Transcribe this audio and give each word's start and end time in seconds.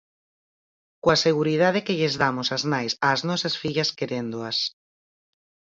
Coa 1.03 1.21
seguridade 1.27 1.83
que 1.85 1.97
lles 1.99 2.15
damos 2.21 2.47
as 2.57 2.63
nais 2.71 2.93
ás 3.11 3.19
nosas 3.29 3.55
fillas 3.61 3.89
queréndoas. 3.99 4.57